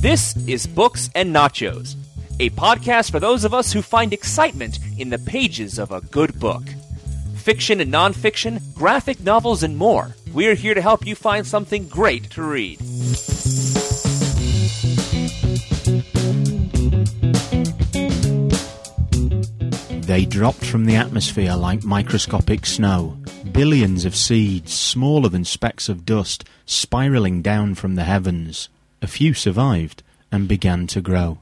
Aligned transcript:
This 0.00 0.36
is 0.46 0.66
Books 0.66 1.10
and 1.14 1.34
Nachos, 1.34 1.96
a 2.40 2.50
podcast 2.50 3.10
for 3.10 3.20
those 3.20 3.44
of 3.44 3.52
us 3.52 3.72
who 3.72 3.82
find 3.82 4.12
excitement 4.12 4.78
in 4.96 5.10
the 5.10 5.18
pages 5.18 5.78
of 5.78 5.90
a 5.92 6.00
good 6.00 6.38
book. 6.38 6.62
Fiction 7.34 7.80
and 7.80 7.92
nonfiction, 7.92 8.60
graphic 8.74 9.20
novels, 9.20 9.62
and 9.62 9.76
more. 9.76 10.14
We're 10.32 10.54
here 10.54 10.74
to 10.74 10.82
help 10.82 11.06
you 11.06 11.14
find 11.14 11.46
something 11.46 11.88
great 11.88 12.30
to 12.30 12.42
read. 12.42 12.78
They 20.08 20.24
dropped 20.24 20.64
from 20.64 20.86
the 20.86 20.96
atmosphere 20.96 21.54
like 21.54 21.84
microscopic 21.84 22.64
snow, 22.64 23.17
billions 23.58 24.04
of 24.04 24.14
seeds, 24.14 24.72
smaller 24.72 25.28
than 25.28 25.44
specks 25.44 25.88
of 25.88 26.06
dust, 26.06 26.44
spiraling 26.64 27.42
down 27.42 27.74
from 27.74 27.96
the 27.96 28.04
heavens. 28.04 28.68
A 29.02 29.08
few 29.08 29.34
survived 29.34 30.00
and 30.30 30.46
began 30.46 30.86
to 30.86 31.00
grow. 31.00 31.38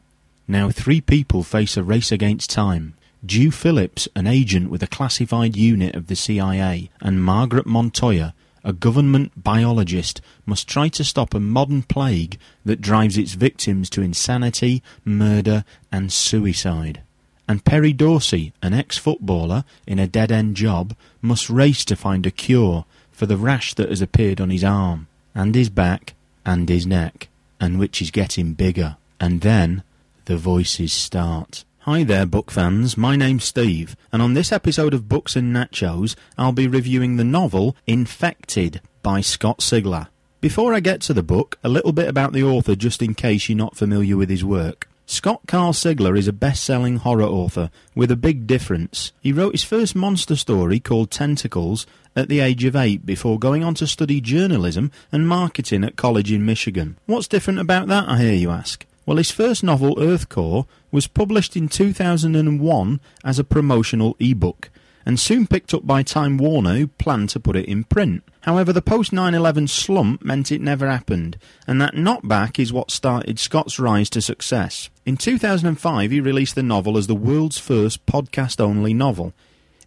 Now 0.48 0.70
three 0.70 1.02
people 1.02 1.42
face 1.42 1.76
a 1.76 1.82
race 1.82 2.10
against 2.10 2.48
time. 2.48 2.94
Dew 3.26 3.50
Phillips, 3.50 4.08
an 4.16 4.26
agent 4.26 4.70
with 4.70 4.82
a 4.82 4.86
classified 4.86 5.56
unit 5.56 5.94
of 5.94 6.06
the 6.06 6.16
CIA, 6.16 6.88
and 7.02 7.22
Margaret 7.22 7.66
Montoya, 7.66 8.32
a 8.64 8.72
government 8.72 9.44
biologist, 9.44 10.22
must 10.46 10.66
try 10.66 10.88
to 10.88 11.04
stop 11.04 11.34
a 11.34 11.38
modern 11.38 11.82
plague 11.82 12.38
that 12.64 12.80
drives 12.80 13.18
its 13.18 13.34
victims 13.34 13.90
to 13.90 14.00
insanity, 14.00 14.82
murder, 15.04 15.64
and 15.92 16.10
suicide. 16.10 17.02
And 17.48 17.64
Perry 17.64 17.92
Dorsey, 17.92 18.52
an 18.60 18.74
ex-footballer 18.74 19.64
in 19.86 19.98
a 19.98 20.08
dead-end 20.08 20.56
job, 20.56 20.96
must 21.22 21.48
race 21.48 21.84
to 21.84 21.96
find 21.96 22.26
a 22.26 22.30
cure 22.30 22.84
for 23.12 23.26
the 23.26 23.36
rash 23.36 23.74
that 23.74 23.88
has 23.88 24.02
appeared 24.02 24.40
on 24.40 24.50
his 24.50 24.64
arm, 24.64 25.06
and 25.34 25.54
his 25.54 25.70
back, 25.70 26.14
and 26.44 26.68
his 26.68 26.86
neck, 26.86 27.28
and 27.60 27.78
which 27.78 28.02
is 28.02 28.10
getting 28.10 28.54
bigger. 28.54 28.96
And 29.20 29.40
then 29.40 29.82
the 30.24 30.36
voices 30.36 30.92
start. 30.92 31.64
Hi 31.80 32.02
there, 32.02 32.26
book 32.26 32.50
fans. 32.50 32.96
My 32.96 33.14
name's 33.14 33.44
Steve, 33.44 33.96
and 34.12 34.20
on 34.20 34.34
this 34.34 34.50
episode 34.50 34.92
of 34.92 35.08
Books 35.08 35.36
and 35.36 35.54
Nachos, 35.54 36.16
I'll 36.36 36.50
be 36.50 36.66
reviewing 36.66 37.16
the 37.16 37.22
novel 37.24 37.76
Infected 37.86 38.80
by 39.02 39.20
Scott 39.20 39.60
Sigler. 39.60 40.08
Before 40.40 40.74
I 40.74 40.80
get 40.80 41.00
to 41.02 41.14
the 41.14 41.22
book, 41.22 41.58
a 41.62 41.68
little 41.68 41.92
bit 41.92 42.08
about 42.08 42.32
the 42.32 42.42
author 42.42 42.74
just 42.74 43.02
in 43.02 43.14
case 43.14 43.48
you're 43.48 43.56
not 43.56 43.76
familiar 43.76 44.16
with 44.16 44.30
his 44.30 44.44
work. 44.44 44.88
Scott 45.08 45.42
Carl 45.46 45.72
Sigler 45.72 46.18
is 46.18 46.26
a 46.26 46.32
best-selling 46.32 46.96
horror 46.96 47.22
author 47.22 47.70
with 47.94 48.10
a 48.10 48.16
big 48.16 48.44
difference. 48.48 49.12
He 49.20 49.30
wrote 49.30 49.52
his 49.52 49.62
first 49.62 49.94
monster 49.94 50.34
story 50.34 50.80
called 50.80 51.12
Tentacles 51.12 51.86
at 52.16 52.28
the 52.28 52.40
age 52.40 52.64
of 52.64 52.74
eight 52.74 53.06
before 53.06 53.38
going 53.38 53.62
on 53.62 53.74
to 53.74 53.86
study 53.86 54.20
journalism 54.20 54.90
and 55.12 55.28
marketing 55.28 55.84
at 55.84 55.94
college 55.94 56.32
in 56.32 56.44
Michigan. 56.44 56.98
What's 57.06 57.28
different 57.28 57.60
about 57.60 57.86
that, 57.86 58.08
I 58.08 58.18
hear 58.18 58.34
you 58.34 58.50
ask? 58.50 58.84
Well, 59.06 59.18
his 59.18 59.30
first 59.30 59.62
novel, 59.62 59.94
Earthcore, 59.94 60.66
was 60.90 61.06
published 61.06 61.56
in 61.56 61.68
2001 61.68 63.00
as 63.24 63.38
a 63.38 63.44
promotional 63.44 64.16
ebook 64.18 64.70
and 65.06 65.20
soon 65.20 65.46
picked 65.46 65.72
up 65.72 65.86
by 65.86 66.02
Time 66.02 66.36
Warner, 66.36 66.74
who 66.74 66.88
planned 66.88 67.30
to 67.30 67.40
put 67.40 67.54
it 67.54 67.66
in 67.66 67.84
print. 67.84 68.24
However, 68.40 68.72
the 68.72 68.82
post 68.82 69.12
9 69.12 69.34
11 69.34 69.68
slump 69.68 70.24
meant 70.24 70.52
it 70.52 70.60
never 70.60 70.90
happened, 70.90 71.38
and 71.66 71.80
that 71.80 71.94
knockback 71.94 72.58
is 72.58 72.72
what 72.72 72.90
started 72.90 73.38
Scott's 73.38 73.78
rise 73.78 74.10
to 74.10 74.20
success. 74.20 74.90
In 75.06 75.16
2005, 75.16 76.10
he 76.10 76.20
released 76.20 76.56
the 76.56 76.62
novel 76.62 76.98
as 76.98 77.06
the 77.06 77.14
world's 77.14 77.58
first 77.58 78.04
podcast 78.04 78.60
only 78.60 78.92
novel. 78.92 79.32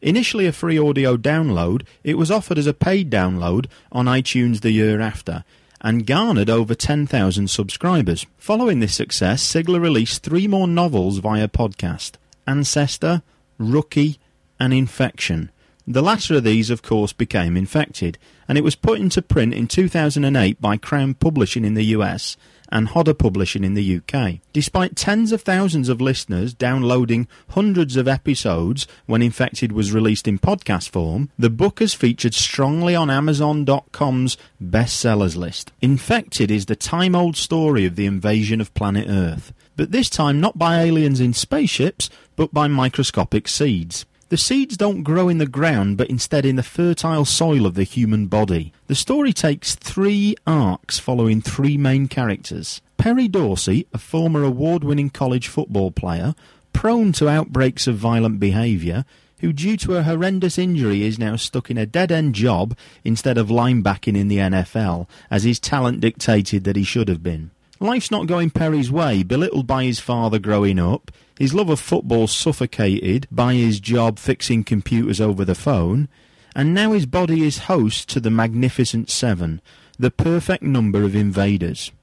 Initially 0.02 0.45
a 0.45 0.53
free 0.53 0.80
audio 0.80 1.17
download, 1.17 1.86
it 2.06 2.17
was 2.17 2.31
offered 2.31 2.58
as 2.58 2.67
a 2.67 2.73
paid 2.73 3.11
download 3.11 3.66
on 3.92 4.06
iTunes 4.06 4.61
the 4.61 4.72
year 4.72 5.02
after, 5.02 5.44
and 5.81 6.08
garnered 6.08 6.50
over 6.50 6.73
10,000 6.73 7.50
subscribers. 7.50 8.26
Following 8.38 8.80
this 8.80 8.95
success, 8.95 9.44
Sigler 9.45 9.81
released 9.81 10.23
three 10.23 10.48
more 10.48 10.67
novels 10.67 11.17
via 11.17 11.49
podcast 11.49 12.14
Ancestor, 12.48 13.22
Rookie, 13.58 14.20
and 14.59 14.73
Infection. 14.73 15.52
The 15.87 16.03
latter 16.03 16.36
of 16.36 16.43
these, 16.43 16.70
of 16.70 16.83
course, 16.83 17.14
became 17.14 17.58
Infected, 17.58 18.20
and 18.47 18.58
it 18.58 18.64
was 18.64 18.75
put 18.75 18.99
into 18.99 19.23
print 19.23 19.55
in 19.55 19.67
2008 19.67 20.61
by 20.61 20.77
Crown 20.77 21.15
Publishing 21.15 21.65
in 21.65 21.73
the 21.73 21.86
US 21.86 22.37
and 22.71 22.89
Hodder 22.89 23.15
Publishing 23.15 23.64
in 23.64 23.73
the 23.73 23.98
UK. 23.98 24.39
Despite 24.53 24.95
tens 24.95 25.31
of 25.31 25.42
thousands 25.42 25.89
of 25.89 25.99
listeners 25.99 26.53
downloading 26.53 27.27
hundreds 27.49 27.95
of 27.95 28.08
episodes 28.08 28.87
when 29.08 29.23
Infected 29.23 29.71
was 29.71 29.92
released 29.92 30.27
in 30.27 30.37
podcast 30.39 30.89
form, 30.89 31.31
the 31.39 31.49
book 31.49 31.80
has 31.80 31.95
featured 31.95 32.36
strongly 32.36 32.95
on 32.95 33.09
Amazon.com's 33.09 34.37
bestsellers 34.64 35.36
list. 35.36 35.71
Infected 35.81 36.52
is 36.52 36.67
the 36.67 36.75
time 36.75 37.15
old 37.15 37.36
story 37.36 37.86
of 37.86 37.95
the 37.95 38.05
invasion 38.05 38.61
of 38.61 38.73
planet 38.75 39.08
Earth, 39.09 39.53
but 39.75 39.92
this 39.92 40.09
time 40.09 40.39
not 40.39 40.58
by 40.58 40.81
aliens 40.81 41.19
in 41.19 41.33
spaceships, 41.33 42.09
but 42.36 42.53
by 42.53 42.67
microscopic 42.67 43.48
seeds. 43.48 44.05
The 44.30 44.38
seeds 44.38 44.78
don't 44.78 45.02
grow 45.02 45.28
in 45.28 45.40
the 45.40 45.48
ground, 45.48 45.98
but 45.98 46.08
instead 46.08 46.45
in 46.45 46.56
the 46.56 46.62
fertile 46.62 47.26
soil 47.26 47.66
of 47.66 47.73
the 47.73 47.84
human 47.84 48.28
body. 48.28 48.72
The 48.86 48.94
story 48.94 49.34
takes 49.34 49.73
three 49.73 50.36
arcs 50.45 51.00
following 51.00 51.42
three 51.42 51.78
main 51.78 52.08
characters. 52.08 52.80
Perry 52.98 53.28
Dorsey, 53.28 53.88
a 53.92 53.98
former 53.98 54.44
award 54.44 54.84
winning 54.84 55.10
college 55.10 55.48
football 55.48 55.90
player, 55.90 56.36
prone 56.73 57.12
to 57.14 57.28
outbreaks 57.28 57.88
of 57.88 57.95
violent 57.95 58.40
behaviour, 58.40 59.04
who 59.40 59.52
due 59.52 59.78
to 59.78 59.98
a 59.98 60.04
horrendous 60.04 60.60
injury 60.60 61.04
is 61.04 61.17
now 61.17 61.36
stuck 61.36 61.72
in 61.72 61.80
a 61.80 61.88
dead 61.88 62.11
end 62.11 62.36
job 62.36 62.78
instead 63.04 63.40
of 63.40 63.48
linebacking 63.48 64.16
in 64.16 64.28
the 64.28 64.38
NFL, 64.38 65.08
as 65.32 65.44
his 65.44 65.60
talent 65.60 66.02
dictated 66.02 66.66
that 66.66 66.76
he 66.76 66.84
should 66.84 67.08
have 67.08 67.23
been. 67.23 67.50
Life's 67.82 68.12
not 68.12 68.28
going 68.28 68.50
Perry's 68.50 68.92
way, 68.92 69.23
belittled 69.23 69.66
by 69.66 69.86
his 69.86 70.02
father 70.02 70.38
growing 70.38 70.78
up, 70.78 71.12
his 71.38 71.54
love 71.54 71.70
of 71.70 71.80
football 71.80 72.28
suffocated 72.28 73.26
by 73.32 73.54
his 73.54 73.80
job 73.80 74.20
fixing 74.20 74.66
computers 74.66 75.22
over 75.22 75.45
the 75.45 75.56
phone, 75.56 76.10
and 76.54 76.73
now 76.73 76.92
his 76.92 77.06
body 77.06 77.45
is 77.45 77.70
host 77.70 78.10
to 78.10 78.20
the 78.20 78.30
Magnificent 78.30 79.10
Seven, 79.10 79.62
the 79.98 80.12
perfect 80.12 80.62
number 80.62 81.04
of 81.04 81.16
invaders. 81.16 81.94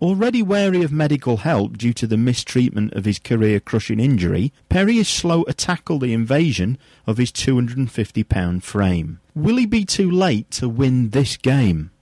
Already 0.00 0.42
wary 0.42 0.82
of 0.82 0.90
medical 0.90 1.38
help 1.38 1.78
due 1.78 1.92
to 1.92 2.06
the 2.06 2.16
mistreatment 2.16 2.92
of 2.94 3.04
his 3.04 3.20
career 3.20 3.60
crushing 3.60 4.00
injury, 4.00 4.52
Perry 4.68 4.98
is 4.98 5.08
slow 5.08 5.44
to 5.44 5.52
tackle 5.52 6.00
the 6.00 6.12
invasion 6.12 6.76
of 7.06 7.18
his 7.18 7.30
£250 7.30 8.62
frame. 8.64 9.20
Will 9.36 9.56
he 9.56 9.66
be 9.66 9.84
too 9.84 10.10
late 10.10 10.50
to 10.52 10.68
win 10.68 11.10
this 11.10 11.36
game? 11.36 11.92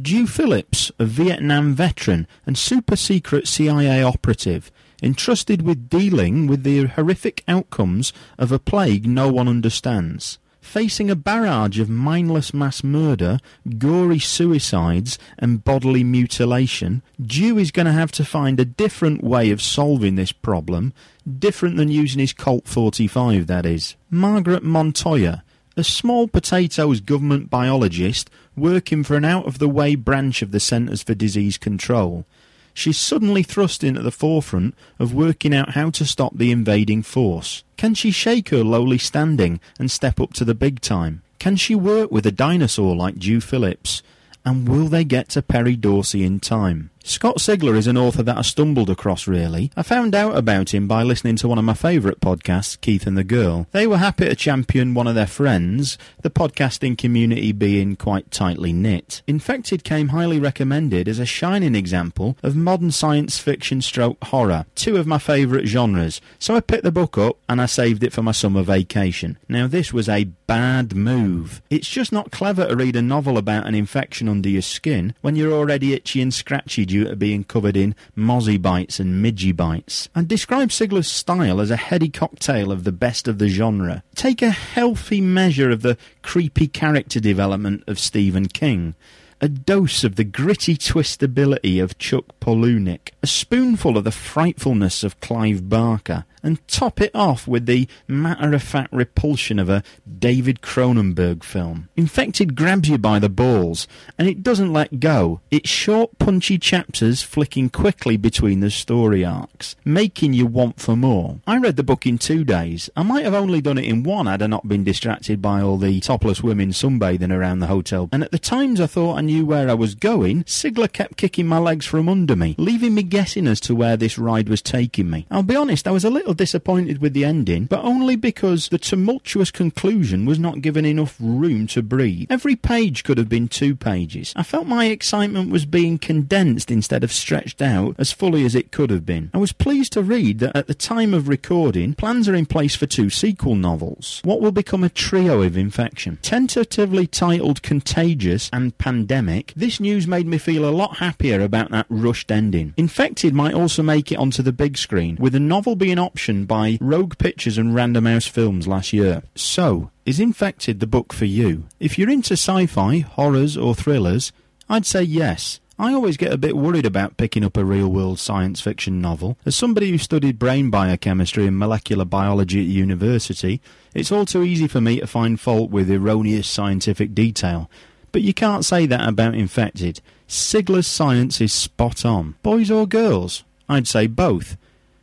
Dew 0.00 0.26
Phillips, 0.26 0.92
a 1.00 1.04
Vietnam 1.04 1.74
veteran 1.74 2.28
and 2.46 2.56
super 2.56 2.94
secret 2.94 3.48
CIA 3.48 4.02
operative, 4.02 4.70
entrusted 5.02 5.62
with 5.62 5.88
dealing 5.88 6.46
with 6.46 6.62
the 6.62 6.86
horrific 6.86 7.42
outcomes 7.48 8.12
of 8.38 8.52
a 8.52 8.60
plague 8.60 9.06
no 9.06 9.30
one 9.30 9.48
understands. 9.48 10.38
Facing 10.60 11.10
a 11.10 11.16
barrage 11.16 11.80
of 11.80 11.88
mindless 11.88 12.54
mass 12.54 12.84
murder, 12.84 13.40
gory 13.78 14.20
suicides, 14.20 15.18
and 15.38 15.64
bodily 15.64 16.04
mutilation, 16.04 17.02
Dew 17.20 17.58
is 17.58 17.72
going 17.72 17.86
to 17.86 17.92
have 17.92 18.12
to 18.12 18.24
find 18.24 18.60
a 18.60 18.64
different 18.64 19.24
way 19.24 19.50
of 19.50 19.60
solving 19.60 20.14
this 20.14 20.32
problem, 20.32 20.92
different 21.38 21.76
than 21.76 21.88
using 21.88 22.20
his 22.20 22.32
Colt 22.32 22.68
45, 22.68 23.48
that 23.48 23.66
is. 23.66 23.96
Margaret 24.10 24.62
Montoya, 24.62 25.42
a 25.80 25.84
small 25.84 26.28
potatoes 26.28 27.00
government 27.00 27.48
biologist 27.48 28.28
working 28.54 29.02
for 29.02 29.16
an 29.16 29.24
out 29.24 29.46
of 29.46 29.58
the 29.58 29.68
way 29.68 29.94
branch 29.94 30.42
of 30.42 30.50
the 30.50 30.60
Centres 30.60 31.02
for 31.02 31.14
Disease 31.14 31.56
Control, 31.56 32.26
she's 32.74 32.98
suddenly 32.98 33.42
thrust 33.42 33.82
into 33.82 34.02
the 34.02 34.10
forefront 34.10 34.74
of 34.98 35.14
working 35.14 35.54
out 35.54 35.70
how 35.70 35.88
to 35.88 36.04
stop 36.04 36.36
the 36.36 36.50
invading 36.50 37.02
force. 37.02 37.64
Can 37.78 37.94
she 37.94 38.10
shake 38.10 38.50
her 38.50 38.62
lowly 38.62 38.98
standing 38.98 39.58
and 39.78 39.90
step 39.90 40.20
up 40.20 40.34
to 40.34 40.44
the 40.44 40.54
big 40.54 40.82
time? 40.82 41.22
Can 41.38 41.56
she 41.56 41.74
work 41.74 42.10
with 42.10 42.26
a 42.26 42.30
dinosaur 42.30 42.94
like 42.94 43.18
Dew 43.18 43.40
Phillips? 43.40 44.02
And 44.44 44.68
will 44.68 44.88
they 44.88 45.04
get 45.04 45.30
to 45.30 45.40
Perry 45.40 45.76
Dorsey 45.76 46.24
in 46.24 46.40
time? 46.40 46.90
Scott 47.02 47.38
Sigler 47.38 47.76
is 47.76 47.86
an 47.86 47.96
author 47.96 48.22
that 48.22 48.36
I 48.36 48.42
stumbled 48.42 48.90
across, 48.90 49.26
really. 49.26 49.70
I 49.74 49.82
found 49.82 50.14
out 50.14 50.36
about 50.36 50.74
him 50.74 50.86
by 50.86 51.02
listening 51.02 51.36
to 51.36 51.48
one 51.48 51.58
of 51.58 51.64
my 51.64 51.72
favourite 51.74 52.20
podcasts, 52.20 52.78
Keith 52.80 53.06
and 53.06 53.16
the 53.16 53.24
Girl. 53.24 53.66
They 53.72 53.86
were 53.86 53.96
happy 53.96 54.26
to 54.26 54.34
champion 54.36 54.92
one 54.92 55.06
of 55.06 55.14
their 55.14 55.26
friends, 55.26 55.96
the 56.22 56.30
podcasting 56.30 56.98
community 56.98 57.52
being 57.52 57.96
quite 57.96 58.30
tightly 58.30 58.72
knit. 58.72 59.22
Infected 59.26 59.82
came 59.82 60.08
highly 60.08 60.38
recommended 60.38 61.08
as 61.08 61.18
a 61.18 61.26
shining 61.26 61.74
example 61.74 62.36
of 62.42 62.54
modern 62.54 62.90
science 62.90 63.38
fiction 63.38 63.80
stroke 63.80 64.22
horror, 64.24 64.66
two 64.74 64.96
of 64.96 65.06
my 65.06 65.18
favourite 65.18 65.66
genres, 65.66 66.20
so 66.38 66.54
I 66.54 66.60
picked 66.60 66.84
the 66.84 66.92
book 66.92 67.16
up 67.16 67.38
and 67.48 67.62
I 67.62 67.66
saved 67.66 68.04
it 68.04 68.12
for 68.12 68.22
my 68.22 68.32
summer 68.32 68.62
vacation. 68.62 69.38
Now, 69.48 69.66
this 69.66 69.92
was 69.92 70.08
a 70.08 70.24
bad 70.24 70.94
move. 70.94 71.62
It's 71.70 71.88
just 71.88 72.12
not 72.12 72.30
clever 72.30 72.66
to 72.66 72.76
read 72.76 72.96
a 72.96 73.02
novel 73.02 73.38
about 73.38 73.66
an 73.66 73.74
infection 73.74 74.28
under 74.28 74.48
your 74.48 74.62
skin 74.62 75.14
when 75.22 75.34
you're 75.34 75.52
already 75.52 75.94
itchy 75.94 76.20
and 76.20 76.32
scratchy 76.32 76.84
due 76.90 77.04
to 77.04 77.16
being 77.16 77.44
covered 77.44 77.76
in 77.76 77.94
mozzie 78.16 78.60
bites 78.60 79.00
and 79.00 79.24
midgie 79.24 79.56
bites. 79.56 80.08
And 80.14 80.28
describe 80.28 80.72
Sigler's 80.72 81.10
style 81.10 81.60
as 81.60 81.70
a 81.70 81.76
heady 81.76 82.08
cocktail 82.08 82.70
of 82.70 82.84
the 82.84 82.92
best 82.92 83.26
of 83.26 83.38
the 83.38 83.48
genre. 83.48 84.02
Take 84.14 84.42
a 84.42 84.50
healthy 84.50 85.20
measure 85.20 85.70
of 85.70 85.82
the 85.82 85.96
creepy 86.22 86.66
character 86.66 87.20
development 87.20 87.84
of 87.86 87.98
Stephen 87.98 88.46
King 88.46 88.94
a 89.40 89.48
dose 89.48 90.04
of 90.04 90.16
the 90.16 90.24
gritty 90.24 90.76
twistability 90.76 91.82
of 91.82 91.96
Chuck 91.98 92.38
Palahniuk, 92.40 93.10
a 93.22 93.26
spoonful 93.26 93.96
of 93.96 94.04
the 94.04 94.10
frightfulness 94.10 95.04
of 95.04 95.20
Clive 95.20 95.68
Barker, 95.68 96.24
and 96.42 96.66
top 96.68 97.00
it 97.00 97.10
off 97.14 97.46
with 97.46 97.66
the 97.66 97.86
matter 98.08 98.54
of 98.54 98.62
fact 98.62 98.92
repulsion 98.92 99.58
of 99.58 99.68
a 99.68 99.82
David 100.18 100.62
Cronenberg 100.62 101.44
film. 101.44 101.88
Infected 101.96 102.56
grabs 102.56 102.88
you 102.88 102.98
by 102.98 103.18
the 103.18 103.28
balls, 103.28 103.86
and 104.18 104.26
it 104.26 104.42
doesn't 104.42 104.72
let 104.72 105.00
go. 105.00 105.40
It's 105.50 105.68
short, 105.68 106.18
punchy 106.18 106.58
chapters 106.58 107.22
flicking 107.22 107.68
quickly 107.68 108.16
between 108.16 108.60
the 108.60 108.70
story 108.70 109.24
arcs, 109.24 109.76
making 109.84 110.32
you 110.32 110.46
want 110.46 110.80
for 110.80 110.96
more. 110.96 111.40
I 111.46 111.58
read 111.58 111.76
the 111.76 111.82
book 111.82 112.06
in 112.06 112.18
two 112.18 112.44
days. 112.44 112.88
I 112.96 113.02
might 113.02 113.24
have 113.24 113.34
only 113.34 113.60
done 113.60 113.78
it 113.78 113.84
in 113.84 114.02
one 114.02 114.26
had 114.26 114.42
I 114.42 114.46
not 114.46 114.66
been 114.66 114.84
distracted 114.84 115.42
by 115.42 115.60
all 115.60 115.76
the 115.76 116.00
topless 116.00 116.42
women 116.42 116.70
sunbathing 116.70 117.36
around 117.36 117.58
the 117.58 117.66
hotel. 117.66 118.08
And 118.12 118.24
at 118.24 118.32
the 118.32 118.38
times 118.38 118.80
I 118.80 118.86
thought 118.86 119.18
I 119.18 119.20
knew 119.20 119.44
where 119.44 119.68
I 119.68 119.74
was 119.74 119.94
going, 119.94 120.44
Sigler 120.44 120.90
kept 120.90 121.16
kicking 121.16 121.46
my 121.46 121.58
legs 121.58 121.84
from 121.84 122.08
under 122.08 122.29
me, 122.36 122.54
leaving 122.58 122.94
me 122.94 123.02
guessing 123.02 123.46
as 123.46 123.60
to 123.60 123.74
where 123.74 123.96
this 123.96 124.18
ride 124.18 124.48
was 124.48 124.62
taking 124.62 125.10
me. 125.10 125.26
I'll 125.30 125.42
be 125.42 125.56
honest, 125.56 125.86
I 125.86 125.90
was 125.90 126.04
a 126.04 126.10
little 126.10 126.34
disappointed 126.34 126.98
with 127.00 127.12
the 127.12 127.24
ending, 127.24 127.64
but 127.64 127.84
only 127.84 128.16
because 128.16 128.68
the 128.68 128.78
tumultuous 128.78 129.50
conclusion 129.50 130.26
was 130.26 130.38
not 130.38 130.60
given 130.60 130.84
enough 130.84 131.16
room 131.20 131.66
to 131.68 131.82
breathe. 131.82 132.26
Every 132.30 132.56
page 132.56 133.04
could 133.04 133.18
have 133.18 133.28
been 133.28 133.48
two 133.48 133.76
pages. 133.76 134.32
I 134.36 134.42
felt 134.42 134.66
my 134.66 134.86
excitement 134.86 135.50
was 135.50 135.66
being 135.66 135.98
condensed 135.98 136.70
instead 136.70 137.04
of 137.04 137.12
stretched 137.12 137.62
out 137.62 137.94
as 137.98 138.12
fully 138.12 138.44
as 138.44 138.54
it 138.54 138.72
could 138.72 138.90
have 138.90 139.06
been. 139.06 139.30
I 139.34 139.38
was 139.38 139.52
pleased 139.52 139.92
to 139.94 140.02
read 140.02 140.38
that 140.40 140.56
at 140.56 140.66
the 140.66 140.74
time 140.74 141.14
of 141.14 141.28
recording, 141.28 141.94
plans 141.94 142.28
are 142.28 142.34
in 142.34 142.46
place 142.46 142.76
for 142.76 142.86
two 142.86 143.10
sequel 143.10 143.54
novels. 143.54 144.20
What 144.24 144.40
will 144.40 144.52
become 144.52 144.84
a 144.84 144.88
trio 144.88 145.42
of 145.42 145.56
infection? 145.56 146.18
Tentatively 146.22 147.06
titled 147.06 147.62
Contagious 147.62 148.50
and 148.52 148.76
Pandemic, 148.78 149.52
this 149.56 149.80
news 149.80 150.06
made 150.06 150.26
me 150.26 150.38
feel 150.38 150.68
a 150.68 150.70
lot 150.70 150.98
happier 150.98 151.40
about 151.40 151.70
that 151.70 151.86
rushed 152.20 152.30
ending. 152.30 152.74
Infected 152.76 153.32
might 153.32 153.54
also 153.54 153.82
make 153.82 154.12
it 154.12 154.18
onto 154.18 154.42
the 154.42 154.52
big 154.52 154.76
screen, 154.76 155.16
with 155.18 155.32
the 155.32 155.40
novel 155.40 155.74
being 155.74 155.96
optioned 155.96 156.46
by 156.46 156.76
Rogue 156.80 157.16
Pictures 157.16 157.56
and 157.56 157.74
Random 157.74 158.04
House 158.04 158.26
Films 158.26 158.68
last 158.68 158.92
year. 158.92 159.22
So, 159.34 159.90
is 160.04 160.20
Infected 160.20 160.80
the 160.80 160.86
book 160.86 161.14
for 161.14 161.24
you? 161.24 161.64
If 161.78 161.98
you're 161.98 162.10
into 162.10 162.34
sci 162.34 162.66
fi, 162.66 162.98
horrors, 162.98 163.56
or 163.56 163.74
thrillers, 163.74 164.32
I'd 164.68 164.84
say 164.84 165.02
yes. 165.02 165.60
I 165.78 165.94
always 165.94 166.18
get 166.18 166.30
a 166.30 166.36
bit 166.36 166.58
worried 166.58 166.84
about 166.84 167.16
picking 167.16 167.42
up 167.42 167.56
a 167.56 167.64
real 167.64 167.88
world 167.88 168.18
science 168.18 168.60
fiction 168.60 169.00
novel. 169.00 169.38
As 169.46 169.56
somebody 169.56 169.90
who 169.90 169.96
studied 169.96 170.38
brain 170.38 170.68
biochemistry 170.68 171.46
and 171.46 171.58
molecular 171.58 172.04
biology 172.04 172.60
at 172.60 172.66
university, 172.66 173.62
it's 173.94 174.12
all 174.12 174.26
too 174.26 174.42
easy 174.42 174.68
for 174.68 174.82
me 174.82 175.00
to 175.00 175.06
find 175.06 175.40
fault 175.40 175.70
with 175.70 175.90
erroneous 175.90 176.48
scientific 176.48 177.14
detail. 177.14 177.70
But 178.12 178.22
you 178.22 178.34
can't 178.34 178.64
say 178.64 178.86
that 178.86 179.08
about 179.08 179.34
Infected. 179.34 180.00
Sigler's 180.28 180.86
science 180.86 181.40
is 181.40 181.52
spot 181.52 182.04
on. 182.04 182.36
Boys 182.42 182.70
or 182.70 182.86
girls? 182.86 183.44
I'd 183.68 183.88
say 183.88 184.06
both. 184.06 184.56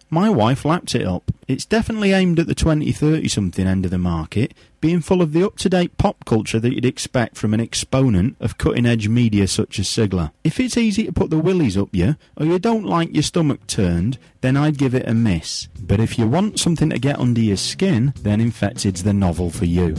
My 0.10 0.30
wife 0.30 0.64
lapped 0.64 0.96
it 0.96 1.06
up. 1.06 1.32
It's 1.50 1.66
definitely 1.66 2.14
aimed 2.14 2.40
at 2.40 2.48
the 2.48 2.56
20, 2.56 2.92
30 2.94 3.28
something 3.28 3.68
end 3.68 3.84
of 3.84 3.92
the 3.92 3.98
market, 3.98 4.54
being 4.80 5.02
full 5.02 5.22
of 5.22 5.34
the 5.34 5.44
up 5.44 5.58
to 5.58 5.70
date 5.70 5.98
pop 5.98 6.24
culture 6.26 6.62
that 6.62 6.74
you'd 6.74 6.86
expect 6.86 7.36
from 7.36 7.54
an 7.54 7.60
exponent 7.60 8.38
of 8.40 8.58
cutting 8.58 8.86
edge 8.86 9.10
media 9.10 9.48
such 9.48 9.80
as 9.80 9.88
Sigler. 9.88 10.32
If 10.46 10.62
it's 10.62 10.78
easy 10.78 11.04
to 11.06 11.12
put 11.12 11.30
the 11.30 11.38
willies 11.38 11.78
up 11.78 11.90
you, 11.92 12.16
or 12.38 12.46
you 12.46 12.58
don't 12.58 12.86
like 12.86 13.14
your 13.14 13.24
stomach 13.24 13.68
turned, 13.68 14.18
then 14.40 14.56
I'd 14.56 14.78
give 14.78 14.96
it 14.96 15.10
a 15.10 15.14
miss. 15.14 15.68
But 15.82 16.00
if 16.00 16.18
you 16.18 16.26
want 16.26 16.60
something 16.60 16.90
to 16.90 17.00
get 17.00 17.20
under 17.20 17.42
your 17.42 17.58
skin, 17.58 18.14
then 18.22 18.40
Infected's 18.40 19.04
the 19.04 19.14
novel 19.14 19.50
for 19.50 19.66
you. 19.66 19.96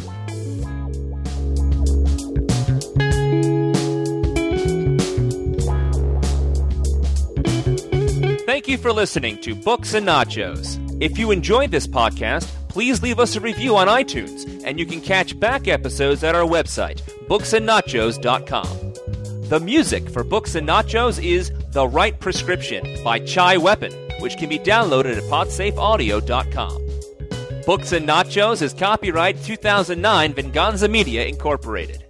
Thank 8.69 8.81
you 8.81 8.83
for 8.83 8.93
listening 8.93 9.41
to 9.41 9.55
Books 9.55 9.95
and 9.95 10.07
Nachos. 10.07 10.77
If 11.01 11.19
you 11.19 11.31
enjoyed 11.31 11.71
this 11.71 11.87
podcast, 11.87 12.45
please 12.69 13.03
leave 13.03 13.19
us 13.19 13.35
a 13.35 13.41
review 13.41 13.79
on 13.79 13.87
iTunes, 13.87 14.63
and 14.63 14.79
you 14.79 14.85
can 14.85 15.01
catch 15.01 15.41
back 15.41 15.69
episodes 15.69 16.23
at 16.23 16.35
our 16.35 16.47
website, 16.47 17.01
booksandnachos.com. 17.29 19.49
The 19.49 19.59
music 19.59 20.11
for 20.11 20.23
Books 20.23 20.55
and 20.55 20.69
Nachos 20.69 21.19
is 21.25 21.51
The 21.71 21.89
Right 21.89 22.21
Prescription 22.21 23.03
by 23.03 23.21
Chai 23.21 23.57
Weapon, 23.57 23.95
which 24.21 24.37
can 24.37 24.51
be 24.51 24.59
downloaded 24.59 25.17
at 25.17 25.23
podsafeaudio.com. 25.23 27.63
Books 27.65 27.93
and 27.93 28.07
Nachos 28.07 28.61
is 28.61 28.75
copyright 28.75 29.43
2009 29.45 30.35
Venganza 30.35 30.89
Media 30.89 31.25
Incorporated. 31.25 32.05